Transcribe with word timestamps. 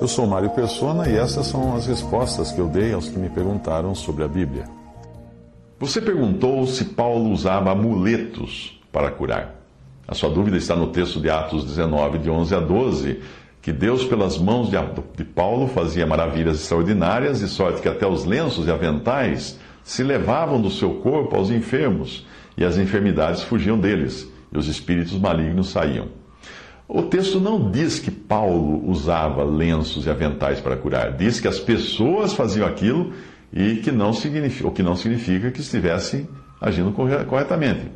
Eu 0.00 0.06
sou 0.06 0.26
Mário 0.26 0.50
Persona 0.50 1.08
e 1.08 1.16
essas 1.16 1.46
são 1.46 1.74
as 1.74 1.86
respostas 1.86 2.52
que 2.52 2.60
eu 2.60 2.68
dei 2.68 2.92
aos 2.92 3.08
que 3.08 3.18
me 3.18 3.28
perguntaram 3.28 3.94
sobre 3.94 4.22
a 4.22 4.28
Bíblia. 4.28 4.64
Você 5.80 6.00
perguntou 6.00 6.66
se 6.66 6.84
Paulo 6.86 7.30
usava 7.30 7.72
amuletos 7.72 8.80
para 8.92 9.10
curar. 9.10 9.54
A 10.06 10.14
sua 10.14 10.30
dúvida 10.30 10.56
está 10.56 10.74
no 10.74 10.88
texto 10.88 11.20
de 11.20 11.28
Atos 11.28 11.64
19, 11.64 12.18
de 12.18 12.30
11 12.30 12.54
a 12.54 12.60
12, 12.60 13.20
que 13.60 13.72
Deus, 13.72 14.04
pelas 14.04 14.38
mãos 14.38 14.70
de 14.70 15.24
Paulo, 15.24 15.68
fazia 15.68 16.06
maravilhas 16.06 16.60
extraordinárias, 16.60 17.40
de 17.40 17.48
sorte 17.48 17.82
que 17.82 17.88
até 17.88 18.06
os 18.06 18.24
lenços 18.24 18.66
e 18.66 18.70
aventais 18.70 19.58
se 19.84 20.02
levavam 20.02 20.60
do 20.60 20.70
seu 20.70 20.94
corpo 20.94 21.36
aos 21.36 21.50
enfermos, 21.50 22.26
e 22.56 22.64
as 22.64 22.78
enfermidades 22.78 23.42
fugiam 23.42 23.78
deles, 23.78 24.26
e 24.52 24.58
os 24.58 24.68
espíritos 24.68 25.18
malignos 25.18 25.68
saíam. 25.70 26.17
O 26.90 27.02
texto 27.02 27.38
não 27.38 27.70
diz 27.70 27.98
que 27.98 28.10
Paulo 28.10 28.88
usava 28.88 29.44
lenços 29.44 30.06
e 30.06 30.10
aventais 30.10 30.58
para 30.58 30.74
curar. 30.74 31.12
Diz 31.12 31.38
que 31.38 31.46
as 31.46 31.58
pessoas 31.58 32.32
faziam 32.32 32.66
aquilo 32.66 33.12
e 33.52 33.76
que 33.76 33.92
não 33.92 34.14
significa, 34.14 34.66
o 34.66 34.72
que 34.72 34.82
não 34.82 34.96
significa 34.96 35.50
que 35.50 35.60
estivessem 35.60 36.26
agindo 36.58 36.90
corretamente. 36.92 37.92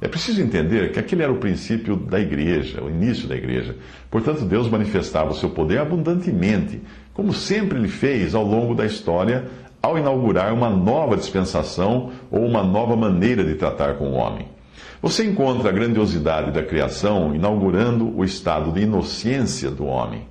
É 0.00 0.06
preciso 0.06 0.40
entender 0.40 0.92
que 0.92 1.00
aquele 1.00 1.24
era 1.24 1.32
o 1.32 1.38
princípio 1.38 1.96
da 1.96 2.20
igreja, 2.20 2.84
o 2.84 2.88
início 2.88 3.26
da 3.26 3.34
igreja. 3.34 3.74
Portanto, 4.08 4.44
Deus 4.44 4.68
manifestava 4.68 5.32
o 5.32 5.34
seu 5.34 5.50
poder 5.50 5.78
abundantemente, 5.78 6.80
como 7.12 7.32
sempre 7.32 7.76
ele 7.78 7.88
fez 7.88 8.32
ao 8.32 8.44
longo 8.44 8.76
da 8.76 8.86
história, 8.86 9.46
ao 9.82 9.98
inaugurar 9.98 10.54
uma 10.54 10.70
nova 10.70 11.16
dispensação 11.16 12.12
ou 12.30 12.46
uma 12.46 12.62
nova 12.62 12.94
maneira 12.94 13.42
de 13.42 13.56
tratar 13.56 13.94
com 13.94 14.10
o 14.10 14.14
homem. 14.14 14.55
Você 15.00 15.24
encontra 15.24 15.68
a 15.68 15.72
grandiosidade 15.72 16.50
da 16.50 16.62
criação 16.62 17.34
inaugurando 17.34 18.16
o 18.16 18.24
estado 18.24 18.72
de 18.72 18.82
inocência 18.82 19.70
do 19.70 19.84
homem. 19.86 20.26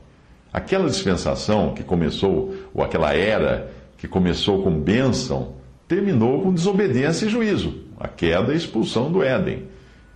Aquela 0.52 0.90
dispensação 0.90 1.74
que 1.74 1.84
começou, 1.84 2.56
ou 2.74 2.84
aquela 2.84 3.14
era 3.14 3.72
que 3.98 4.08
começou 4.08 4.64
com 4.64 4.72
bênção, 4.72 5.54
terminou 5.88 6.42
com 6.42 6.54
desobediência 6.54 7.26
e 7.26 7.30
juízo, 7.30 7.74
a 8.00 8.08
queda 8.08 8.54
e 8.54 8.58
expulsão 8.58 9.12
do 9.12 9.22
Éden. 9.22 9.64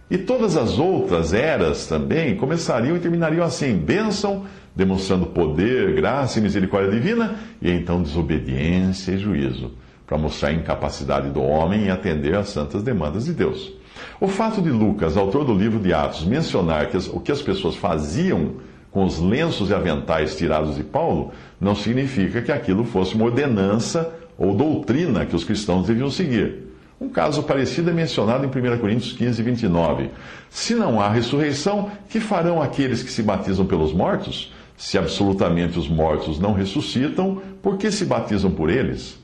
E 0.10 0.18
todas 0.18 0.58
as 0.58 0.80
outras 0.80 1.34
eras 1.34 1.86
também 1.86 2.36
começariam 2.36 2.96
e 2.96 3.00
terminariam 3.00 3.44
assim: 3.44 3.78
bênção, 3.78 4.46
demonstrando 4.76 5.28
poder, 5.28 5.94
graça 5.94 6.40
e 6.40 6.42
misericórdia 6.42 6.92
divina, 6.92 7.36
e 7.62 7.70
então 7.70 8.02
desobediência 8.02 9.12
e 9.12 9.18
juízo, 9.18 9.74
para 10.10 10.18
mostrar 10.18 10.50
a 10.50 10.54
incapacidade 10.54 11.30
do 11.30 11.40
homem 11.40 11.84
em 11.84 11.90
atender 11.92 12.34
às 12.34 12.50
santas 12.50 12.82
demandas 12.82 13.26
de 13.26 13.32
Deus. 13.32 13.72
O 14.20 14.28
fato 14.28 14.60
de 14.60 14.72
Lucas, 14.72 15.16
autor 15.16 15.46
do 15.46 15.54
livro 15.54 15.80
de 15.80 15.94
Atos, 15.94 16.26
mencionar 16.26 16.88
que 16.88 16.98
as, 16.98 17.08
o 17.08 17.20
que 17.20 17.32
as 17.32 17.44
pessoas 17.44 17.76
faziam 17.76 18.54
com 18.90 19.06
os 19.06 19.20
lenços 19.20 19.70
e 19.70 19.74
aventais 19.74 20.36
tirados 20.36 20.76
de 20.78 20.84
Paulo, 20.84 21.32
não 21.62 21.76
significa 21.76 22.42
que 22.42 22.52
aquilo 22.52 22.84
fosse 22.84 23.14
uma 23.14 23.26
ordenança 23.26 24.12
ou 24.36 24.56
doutrina 24.56 25.28
que 25.28 25.36
os 25.36 25.44
cristãos 25.44 25.86
deviam 25.86 26.10
seguir. 26.10 26.70
Um 27.00 27.10
caso 27.10 27.44
parecido 27.44 27.92
é 27.92 27.94
mencionado 27.94 28.44
em 28.44 28.48
1 28.48 28.80
Coríntios 28.80 29.14
15, 29.14 29.44
29. 29.44 30.10
Se 30.50 30.74
não 30.74 31.00
há 31.00 31.08
ressurreição, 31.08 31.92
que 32.10 32.20
farão 32.20 32.64
aqueles 32.64 33.04
que 33.04 33.12
se 33.12 33.22
batizam 33.22 33.64
pelos 33.64 33.94
mortos? 33.94 34.52
Se 34.76 34.98
absolutamente 34.98 35.78
os 35.78 35.88
mortos 35.88 36.40
não 36.40 36.54
ressuscitam, 36.54 37.40
por 37.62 37.78
que 37.78 37.92
se 37.92 38.06
batizam 38.06 38.50
por 38.50 38.72
eles? 38.72 39.20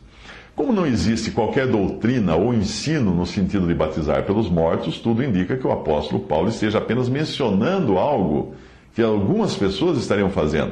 Como 0.56 0.72
não 0.72 0.86
existe 0.86 1.32
qualquer 1.32 1.68
doutrina 1.68 2.36
ou 2.36 2.54
ensino 2.54 3.14
no 3.14 3.26
sentido 3.26 3.68
de 3.68 3.74
batizar 3.74 4.24
pelos 4.24 4.50
mortos, 4.50 5.00
tudo 5.00 5.22
indica 5.22 5.58
que 5.58 5.68
o 5.68 5.72
apóstolo 5.72 6.22
Paulo 6.22 6.48
esteja 6.48 6.78
apenas 6.78 7.10
mencionando 7.10 7.98
algo 7.98 8.54
que 8.94 9.02
algumas 9.02 9.54
pessoas 9.56 9.98
estariam 9.98 10.30
fazendo. 10.30 10.72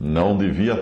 Não 0.00 0.34
devia, 0.34 0.80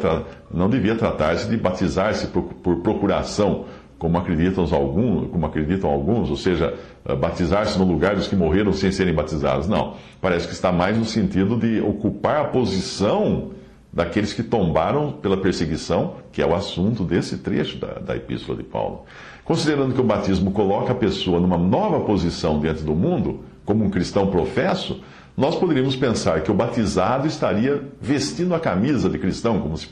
não 0.49 0.71
devia 0.71 0.95
tratar-se 0.95 1.49
de 1.49 1.57
batizar-se 1.57 2.29
por, 2.29 2.43
por, 2.43 2.77
procuração, 2.77 3.65
como 3.99 4.17
acreditam 4.17 4.65
alguns, 4.71 5.29
como 5.33 5.45
acreditam 5.45 5.91
alguns, 5.91 6.31
ou 6.31 6.37
seja, 6.37 6.73
eh, 7.05 7.17
batizar-se 7.17 7.77
no 7.77 7.85
lugar 7.85 8.15
dos 8.15 8.29
que 8.29 8.37
morreram 8.37 8.73
sem 8.73 8.93
serem 8.93 9.13
batizados. 9.13 9.67
Não. 9.67 9.95
Parece 10.21 10.47
que 10.47 10.53
está 10.53 10.71
mais 10.71 10.97
no 10.97 11.05
sentido 11.05 11.57
de 11.57 11.81
ocupar 11.81 12.43
a 12.43 12.45
posição 12.45 13.51
daqueles 13.99 14.33
que 14.33 14.45
tombaram 14.45 15.11
pela 15.11 15.37
perseguição, 15.37 16.15
que 16.31 16.41
é 16.41 16.47
o 16.47 16.55
assunto 16.55 17.03
desse 17.03 17.39
trecho 17.39 17.79
da, 17.79 17.95
da 17.95 18.17
Epístola 18.17 18.57
de 18.57 18.63
Paulo. 18.63 19.07
Considerando 19.45 19.93
que 19.93 20.01
o 20.01 20.05
batismo 20.05 20.53
coloca 20.53 20.93
a 20.93 20.95
pessoa 20.95 21.41
numa 21.41 21.59
nova 21.59 21.99
posição 22.05 22.61
diante 22.61 22.85
do 22.85 22.95
mundo, 22.95 23.41
como 23.65 23.85
um 23.85 23.91
cristão 23.91 24.29
professo, 24.29 25.01
nós 25.37 25.57
poderíamos 25.57 25.97
pensar 25.97 26.43
que 26.43 26.51
o 26.51 26.55
batizado 26.55 27.27
estaria 27.27 27.83
vestindo 28.01 28.55
a 28.55 28.61
camisa 28.61 29.11
de 29.11 29.19
cristão, 29.19 29.61
como 29.61 29.77
se 29.77 29.89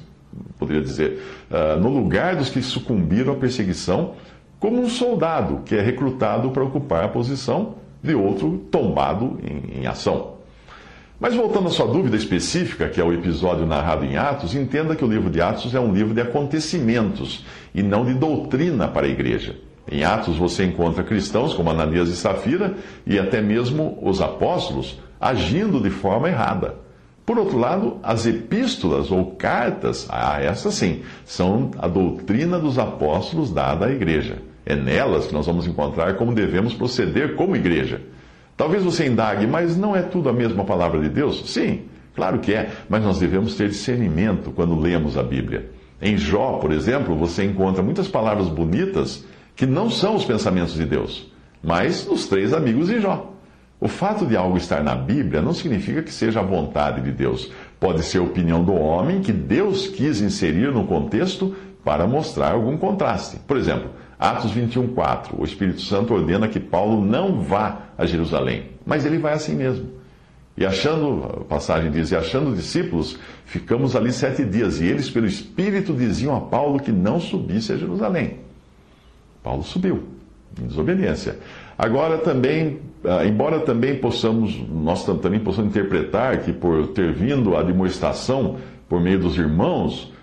poderia 0.56 0.82
dizer, 0.82 1.20
uh, 1.50 1.80
no 1.80 1.88
lugar 1.88 2.36
dos 2.36 2.48
que 2.48 2.62
sucumbiram 2.62 3.32
à 3.32 3.36
perseguição, 3.36 4.14
como 4.60 4.80
um 4.80 4.88
soldado 4.88 5.62
que 5.64 5.74
é 5.74 5.80
recrutado 5.80 6.52
para 6.52 6.62
ocupar 6.62 7.02
a 7.02 7.08
posição 7.08 7.74
de 8.00 8.14
outro 8.14 8.58
tombado 8.70 9.36
em, 9.42 9.80
em 9.80 9.86
ação. 9.88 10.35
Mas 11.18 11.34
voltando 11.34 11.68
à 11.68 11.70
sua 11.70 11.86
dúvida 11.86 12.14
específica, 12.14 12.90
que 12.90 13.00
é 13.00 13.04
o 13.04 13.12
episódio 13.12 13.64
narrado 13.64 14.04
em 14.04 14.18
Atos, 14.18 14.54
entenda 14.54 14.94
que 14.94 15.04
o 15.04 15.08
livro 15.08 15.30
de 15.30 15.40
Atos 15.40 15.74
é 15.74 15.80
um 15.80 15.94
livro 15.94 16.12
de 16.12 16.20
acontecimentos 16.20 17.42
e 17.74 17.82
não 17.82 18.04
de 18.04 18.12
doutrina 18.12 18.86
para 18.86 19.06
a 19.06 19.08
igreja. 19.08 19.56
Em 19.90 20.04
Atos 20.04 20.36
você 20.36 20.64
encontra 20.64 21.02
cristãos 21.02 21.54
como 21.54 21.70
Ananias 21.70 22.10
e 22.10 22.16
Safira 22.16 22.74
e 23.06 23.18
até 23.18 23.40
mesmo 23.40 23.98
os 24.02 24.20
apóstolos 24.20 24.98
agindo 25.18 25.80
de 25.80 25.88
forma 25.88 26.28
errada. 26.28 26.74
Por 27.24 27.38
outro 27.38 27.58
lado, 27.58 27.96
as 28.02 28.26
epístolas 28.26 29.10
ou 29.10 29.32
cartas, 29.36 30.06
ah, 30.10 30.38
essas 30.42 30.74
sim, 30.74 31.02
são 31.24 31.70
a 31.78 31.88
doutrina 31.88 32.58
dos 32.58 32.78
apóstolos 32.78 33.50
dada 33.50 33.86
à 33.86 33.90
igreja. 33.90 34.42
É 34.66 34.76
nelas 34.76 35.26
que 35.26 35.32
nós 35.32 35.46
vamos 35.46 35.66
encontrar 35.66 36.14
como 36.16 36.34
devemos 36.34 36.74
proceder 36.74 37.36
como 37.36 37.56
igreja. 37.56 38.02
Talvez 38.56 38.82
você 38.82 39.06
indague, 39.06 39.46
mas 39.46 39.76
não 39.76 39.94
é 39.94 40.02
tudo 40.02 40.28
a 40.28 40.32
mesma 40.32 40.64
palavra 40.64 41.00
de 41.00 41.08
Deus? 41.10 41.42
Sim, 41.50 41.82
claro 42.14 42.38
que 42.38 42.54
é, 42.54 42.70
mas 42.88 43.04
nós 43.04 43.18
devemos 43.18 43.54
ter 43.54 43.68
discernimento 43.68 44.50
quando 44.50 44.78
lemos 44.78 45.18
a 45.18 45.22
Bíblia. 45.22 45.70
Em 46.00 46.16
Jó, 46.16 46.54
por 46.54 46.72
exemplo, 46.72 47.14
você 47.14 47.44
encontra 47.44 47.82
muitas 47.82 48.08
palavras 48.08 48.48
bonitas 48.48 49.24
que 49.54 49.66
não 49.66 49.90
são 49.90 50.14
os 50.14 50.24
pensamentos 50.24 50.74
de 50.74 50.84
Deus, 50.84 51.30
mas 51.62 52.06
nos 52.06 52.26
três 52.26 52.54
amigos 52.54 52.88
de 52.88 53.00
Jó. 53.00 53.32
O 53.78 53.88
fato 53.88 54.24
de 54.24 54.34
algo 54.34 54.56
estar 54.56 54.82
na 54.82 54.94
Bíblia 54.94 55.42
não 55.42 55.52
significa 55.52 56.02
que 56.02 56.12
seja 56.12 56.40
a 56.40 56.42
vontade 56.42 57.02
de 57.02 57.12
Deus. 57.12 57.52
Pode 57.78 58.02
ser 58.04 58.18
a 58.18 58.22
opinião 58.22 58.64
do 58.64 58.72
homem 58.72 59.20
que 59.20 59.32
Deus 59.32 59.86
quis 59.86 60.22
inserir 60.22 60.72
no 60.72 60.86
contexto 60.86 61.54
para 61.86 62.04
mostrar 62.04 62.50
algum 62.50 62.76
contraste. 62.76 63.38
Por 63.46 63.56
exemplo, 63.56 63.90
Atos 64.18 64.50
21, 64.50 64.88
4. 64.88 65.40
O 65.40 65.44
Espírito 65.44 65.80
Santo 65.82 66.12
ordena 66.12 66.48
que 66.48 66.58
Paulo 66.58 67.00
não 67.00 67.40
vá 67.40 67.82
a 67.96 68.04
Jerusalém, 68.04 68.70
mas 68.84 69.06
ele 69.06 69.18
vai 69.18 69.34
assim 69.34 69.54
mesmo. 69.54 69.90
E 70.56 70.66
achando, 70.66 71.42
a 71.42 71.44
passagem 71.44 71.92
diz, 71.92 72.10
e 72.10 72.16
achando 72.16 72.56
discípulos, 72.56 73.16
ficamos 73.44 73.94
ali 73.94 74.12
sete 74.12 74.44
dias, 74.44 74.80
e 74.80 74.84
eles, 74.84 75.08
pelo 75.08 75.26
Espírito, 75.26 75.92
diziam 75.92 76.34
a 76.34 76.40
Paulo 76.40 76.80
que 76.80 76.90
não 76.90 77.20
subisse 77.20 77.72
a 77.72 77.76
Jerusalém. 77.76 78.38
Paulo 79.40 79.62
subiu, 79.62 80.08
em 80.60 80.66
desobediência. 80.66 81.38
Agora 81.78 82.18
também, 82.18 82.80
ah, 83.04 83.24
embora 83.24 83.60
também 83.60 83.94
possamos, 83.94 84.58
nós 84.68 85.04
também 85.04 85.38
possamos 85.38 85.70
interpretar 85.70 86.38
que 86.38 86.52
por 86.52 86.88
ter 86.88 87.12
vindo 87.12 87.56
a 87.56 87.62
demonstração 87.62 88.56
por 88.88 89.00
meio 89.00 89.20
dos 89.20 89.38
irmãos, 89.38 90.15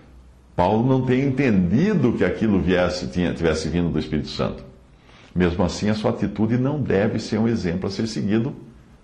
Paulo 0.55 0.87
não 0.87 1.05
tem 1.05 1.23
entendido 1.23 2.13
que 2.13 2.23
aquilo 2.23 2.59
viesse, 2.59 3.07
tinha, 3.07 3.33
tivesse 3.33 3.69
vindo 3.69 3.89
do 3.89 3.99
Espírito 3.99 4.29
Santo. 4.29 4.63
Mesmo 5.35 5.63
assim, 5.63 5.89
a 5.89 5.95
sua 5.95 6.11
atitude 6.11 6.57
não 6.57 6.79
deve 6.79 7.19
ser 7.19 7.39
um 7.39 7.47
exemplo 7.47 7.87
a 7.87 7.89
ser 7.89 8.07
seguido 8.07 8.55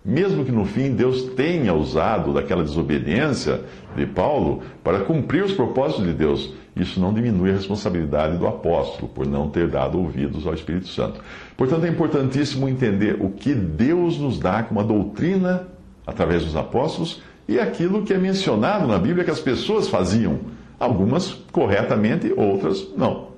Mesmo 0.03 0.45
que 0.45 0.51
no 0.51 0.65
fim 0.65 0.95
Deus 0.95 1.23
tenha 1.35 1.73
usado 1.73 2.33
daquela 2.33 2.63
desobediência 2.63 3.61
de 3.95 4.05
Paulo 4.05 4.63
para 4.81 5.01
cumprir 5.01 5.43
os 5.43 5.51
propósitos 5.51 6.05
de 6.05 6.13
Deus, 6.13 6.53
isso 6.75 7.01
não 7.01 7.13
diminui 7.13 7.51
a 7.51 7.53
responsabilidade 7.53 8.37
do 8.37 8.47
apóstolo 8.47 9.09
por 9.09 9.27
não 9.27 9.49
ter 9.49 9.67
dado 9.67 9.99
ouvidos 9.99 10.47
ao 10.47 10.53
Espírito 10.53 10.87
Santo. 10.87 11.19
Portanto, 11.57 11.85
é 11.85 11.89
importantíssimo 11.89 12.69
entender 12.69 13.17
o 13.19 13.29
que 13.29 13.53
Deus 13.53 14.17
nos 14.17 14.39
dá 14.39 14.63
como 14.63 14.79
a 14.79 14.83
doutrina 14.83 15.67
através 16.07 16.45
dos 16.45 16.55
apóstolos 16.55 17.21
e 17.45 17.59
aquilo 17.59 18.03
que 18.03 18.13
é 18.13 18.17
mencionado 18.17 18.87
na 18.87 18.97
Bíblia 18.97 19.25
que 19.25 19.31
as 19.31 19.41
pessoas 19.41 19.89
faziam, 19.89 20.39
Algumas 20.79 21.33
corretamente, 21.51 22.33
outras 22.37 22.87
não. 22.95 23.29